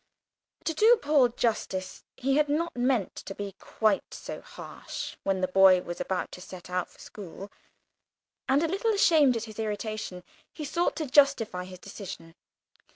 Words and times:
To 0.63 0.73
do 0.73 0.97
Paul 0.99 1.27
justice, 1.29 2.03
he 2.17 2.35
had 2.37 2.49
not 2.49 2.75
meant 2.75 3.15
to 3.17 3.35
be 3.35 3.51
quite 3.59 4.15
so 4.15 4.41
harsh 4.41 5.15
when 5.21 5.41
the 5.41 5.47
boy 5.47 5.83
was 5.83 6.01
about 6.01 6.31
to 6.31 6.41
set 6.41 6.71
out 6.71 6.89
for 6.89 6.97
school, 6.97 7.51
and, 8.49 8.63
a 8.63 8.67
little 8.67 8.93
ashamed 8.95 9.35
of 9.37 9.45
his 9.45 9.59
irritation, 9.59 10.23
he 10.51 10.65
sought 10.65 10.95
to 10.95 11.05
justify 11.05 11.65
his 11.65 11.77
decision. 11.77 12.33